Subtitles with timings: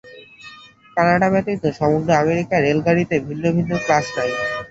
[0.95, 4.31] Canada ব্যতীত সমগ্র আমেরিকায় রেলগাড়ীতে ভিন্ন ভিন্ন ক্লাস নাই।